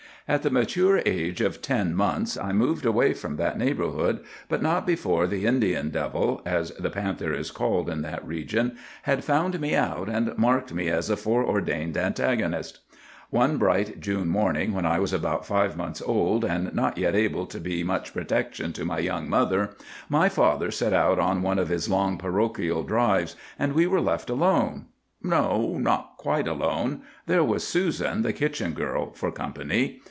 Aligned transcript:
"At 0.27 0.43
the 0.43 0.51
mature 0.51 1.01
age 1.05 1.41
of 1.41 1.61
ten 1.61 1.93
months 1.93 2.37
I 2.37 2.53
moved 2.53 2.85
away 2.85 3.11
from 3.13 3.35
that 3.35 3.57
neighborhood, 3.57 4.21
but 4.47 4.61
not 4.61 4.87
before 4.87 5.27
the 5.27 5.45
Indian 5.45 5.89
devil, 5.89 6.41
as 6.45 6.71
the 6.75 6.91
panther 6.91 7.33
is 7.33 7.51
called 7.51 7.89
in 7.89 8.01
that 8.03 8.25
region, 8.25 8.77
had 9.01 9.25
found 9.25 9.59
me 9.59 9.75
out 9.75 10.07
and 10.07 10.37
marked 10.37 10.73
me 10.73 10.87
as 10.87 11.09
a 11.09 11.17
foreordained 11.17 11.97
antagonist. 11.97 12.79
"One 13.29 13.57
bright 13.57 13.99
June 13.99 14.29
morning, 14.29 14.71
when 14.73 14.85
I 14.85 14.99
was 14.99 15.11
about 15.11 15.45
five 15.45 15.75
months 15.75 16.01
old, 16.01 16.45
and 16.45 16.73
not 16.73 16.97
yet 16.97 17.13
able 17.15 17.45
to 17.47 17.59
be 17.59 17.83
much 17.83 18.13
protection 18.13 18.71
to 18.73 18.85
my 18.85 18.99
young 18.99 19.27
mother, 19.29 19.71
my 20.07 20.29
father 20.29 20.71
set 20.71 20.93
out 20.93 21.19
on 21.19 21.41
one 21.41 21.59
of 21.59 21.67
his 21.67 21.89
long 21.89 22.17
parochial 22.17 22.83
drives, 22.83 23.35
and 23.59 23.73
we 23.73 23.85
were 23.85 23.99
left 23.99 24.29
alone,—no, 24.29 25.77
not 25.79 26.11
quite 26.15 26.47
alone; 26.47 27.01
there 27.25 27.43
was 27.43 27.67
Susan, 27.67 28.21
the 28.21 28.31
kitchen 28.31 28.71
girl, 28.71 29.11
for 29.11 29.29
company. 29.29 29.97